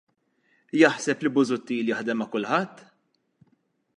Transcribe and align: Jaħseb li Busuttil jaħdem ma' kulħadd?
Jaħseb 0.81 1.25
li 1.25 1.31
Busuttil 1.35 1.93
jaħdem 1.93 2.23
ma' 2.25 2.29
kulħadd? 2.37 2.85